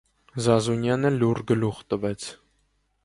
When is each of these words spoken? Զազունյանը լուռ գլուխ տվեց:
Զազունյանը 0.45 1.11
լուռ 1.17 1.43
գլուխ 1.53 1.83
տվեց: 1.93 2.27